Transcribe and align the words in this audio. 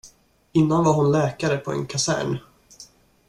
Innan 0.51 0.83
var 0.83 0.93
hon 0.93 1.11
läkare 1.11 1.57
på 1.57 1.71
en 1.71 1.85
kasern. 1.85 2.37